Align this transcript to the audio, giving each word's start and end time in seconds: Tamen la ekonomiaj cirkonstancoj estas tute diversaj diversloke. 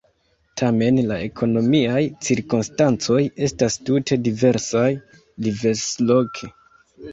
Tamen 0.59 0.95
la 1.11 1.17
ekonomiaj 1.25 1.99
cirkonstancoj 2.29 3.19
estas 3.49 3.79
tute 3.91 4.19
diversaj 4.31 4.85
diversloke. 5.51 6.53